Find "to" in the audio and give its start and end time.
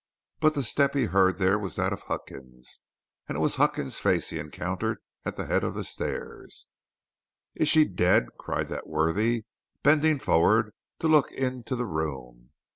11.01-11.07